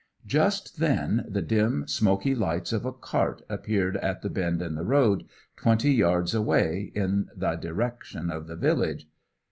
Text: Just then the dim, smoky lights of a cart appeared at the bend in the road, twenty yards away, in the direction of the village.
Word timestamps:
Just 0.25 0.79
then 0.79 1.25
the 1.29 1.43
dim, 1.43 1.85
smoky 1.87 2.33
lights 2.33 2.73
of 2.73 2.85
a 2.85 2.91
cart 2.91 3.43
appeared 3.47 3.97
at 3.97 4.23
the 4.23 4.31
bend 4.31 4.59
in 4.59 4.73
the 4.73 4.81
road, 4.83 5.25
twenty 5.55 5.91
yards 5.91 6.33
away, 6.33 6.91
in 6.95 7.27
the 7.35 7.53
direction 7.55 8.31
of 8.31 8.47
the 8.47 8.55
village. 8.55 9.07